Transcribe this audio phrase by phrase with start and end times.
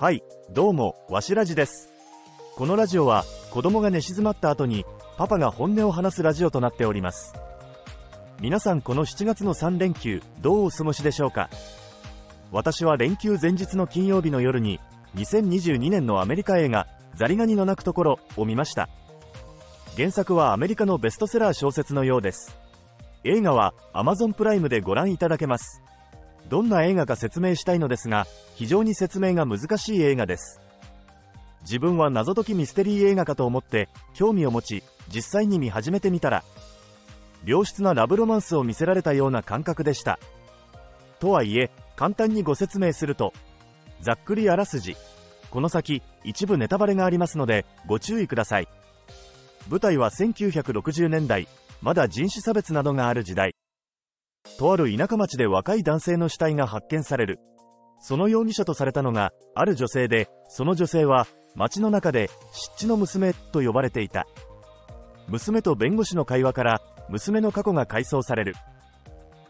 [0.00, 1.92] はい、どうも、わしラジです。
[2.56, 4.86] このラジオは、子供が寝静まった後に、
[5.18, 7.34] パパが本音を話すラジオとなっております。
[8.40, 11.50] 皆さんこの7月の3連休、どうお過ごしでしょうか？
[12.50, 14.80] 私は連休前日の金曜日の夜に、
[15.16, 18.88] 2022年のアメリカ映画、ザリガニの鳴くところを見ました。
[19.98, 22.56] 原作はアメリカのベストセラー小説のようです。
[23.24, 25.82] 映画は Amazon プライムでご覧いただけます。
[26.50, 30.60] どんな映画か説明したいのですが、非常に説明が難しい映画です。
[31.62, 36.42] 自分は謎解きミステリー映画かと思って興味を持ち、実際に見始めてみたら、
[37.44, 40.18] 良質なラブロマンスを見せられたような感覚でした。
[41.20, 43.32] とはいえ、簡単にご説明すると、
[44.00, 44.96] ざっくりあらすじ。
[45.50, 48.68] この先、一部ネタバレがありますので、ご注意ください。
[49.68, 51.46] 舞台は1960年代、
[51.80, 53.54] まだ人種差別などがある時代。
[54.60, 57.40] とある田舎町で若い男性の死体が発見される。
[57.98, 64.26] その容疑者とされたのが、ある女性で、その女性は、町の中で、湿地の娘と呼ばれていた。
[65.28, 68.54] 娘と弁護士の会話から、娘の過去が回想される。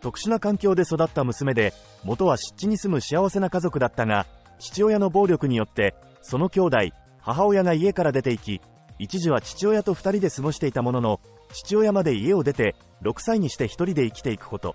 [0.00, 4.24] 特殊な環境で育った娘で、元は湿地に住む幸せな家族だったが、
[4.58, 6.78] 父親の暴力によって、その兄弟、
[7.20, 8.60] 母親が家から出て行き、
[8.98, 11.20] 一時は父親と二人で過ごしていたものの、
[11.52, 14.74] 父親まで家を出て、6歳にして一人で生きていくこと。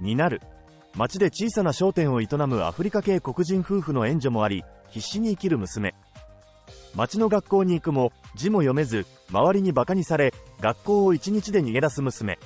[0.00, 0.40] になる。
[0.94, 5.94] 町で小さな商店を営むアフリカ系黒人夫婦の援助もあり、必死に生きる娘。
[6.94, 12.38] 町の学校に行くも、字も読めず、周りに馬鹿にされ、学校を一日で逃げ出す娘。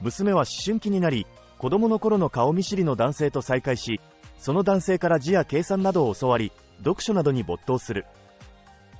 [0.00, 1.26] 娘は思春期になり、
[1.58, 4.00] 子供の頃の顔見知りの男性と再会し、
[4.38, 8.04] その男性から字や計算などを教わり、読書などに没頭する。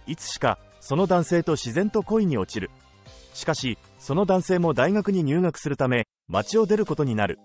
[0.06, 2.70] いつしか、その男性と自然と恋に落ちる。
[3.36, 7.38] しかし、その男性も大学に入学するため、町を出ることになる。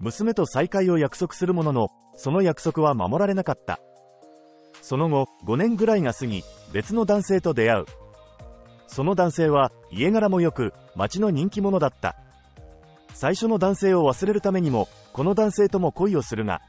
[0.00, 3.78] 娘と再会を約束するものの、その約束は守られなかった。
[4.82, 7.84] その後、5年ぐらいが過ぎ、別の男性と出会う。
[8.88, 12.16] その男性は、家柄も良く、町の人気者だった。
[13.14, 16.60] 最初の男性を忘れるためにも、この男性とも恋をするが、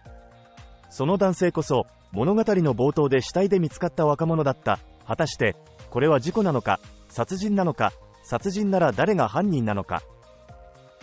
[0.92, 4.78] その男性こそ、物語の冒頭で死体で見つかった若者だった。
[5.08, 5.56] 果たして、
[5.90, 6.80] これは事故なのか、
[7.10, 7.92] 殺人なのか、
[8.30, 10.04] 殺人なら誰が犯人なのか。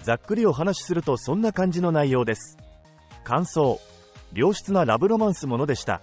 [0.05, 2.57] ざっくりお話しするとそんな感じの内容です。
[3.25, 3.81] 感想。
[4.33, 6.03] 良質なラブロマンスものでした。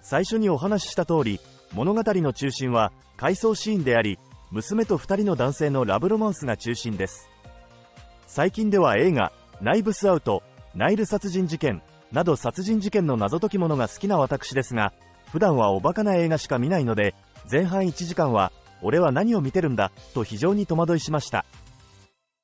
[0.00, 1.38] 最初にお話しした通り、
[1.74, 4.18] 物語の中心は、回想シーンであり、
[4.50, 7.28] 娘と二人の男性のラブロマンスが中心です。
[8.26, 10.42] 最近では映画、ナイブスアウト、
[10.74, 14.94] ナイル殺人事件、など殺人事件の謎解き物が好きな私ですが、
[15.30, 17.14] 普段はおバカな映画しか見ないので、
[17.50, 18.50] 前半1時間は、
[18.84, 21.46] 俺は何を見てるんだ、と非常に戸惑いしました。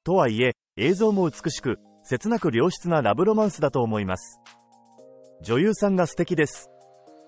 [0.04, 4.40] とはいえ、映像も美しく、切なく良質なラブロマンスだと思います。
[5.42, 6.70] 女優さんが素敵です。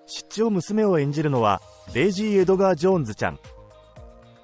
[0.06, 1.60] 出張娘を演じるのは、
[1.92, 3.38] デイジー・エドガー・ジョーンズちゃん。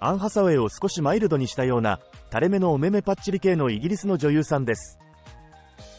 [0.01, 4.99] アン・ハサウェイを少しマイルドにしたような、垂れ目のお目目パッチリ系のイギリスの女優さんです。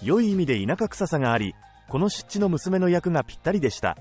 [0.03, 1.55] 良い意味で田舎臭さがあり、
[1.89, 3.97] この湿地の娘の役がぴったりでした。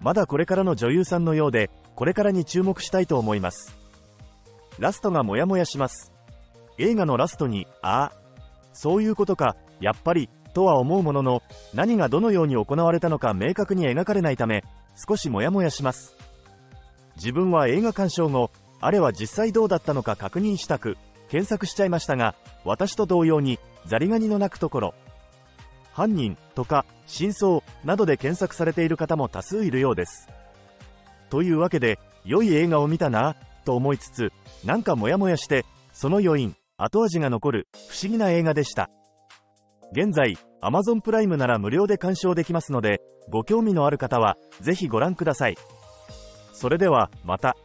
[0.00, 3.76] まだこれからの女優さんのようで、これからに注目したいと思います。
[4.78, 6.12] ラストがモヤモヤします。
[6.78, 8.12] 映画のラストに、ああ、
[8.72, 11.42] そういうことか、やっぱり、とは思うものの、
[11.74, 14.64] 何がどのように行われたのか明確に描かれないため、
[14.96, 16.16] 少しモヤモヤします。
[17.16, 20.96] 自分は映画鑑賞後、あれは実際どうだったのか確認したく、
[21.28, 22.34] 検索しちゃいましたが、
[22.64, 24.94] 私と同様に、ザリガニの鳴くところ、
[25.92, 30.28] 犯人とか真相などで検索されている方も多数いるようです。
[31.30, 34.32] というわけで、良い映画を見たなと思いつつ、
[34.64, 38.90] なんかモヤモヤして、その余韻、後味が残る不思議な映画でした。
[39.92, 45.56] 現在、Amazon プライムなら無料で鑑賞できますので、ご興味のある方は、是非ご覧ください。
[46.52, 47.56] それでは、また。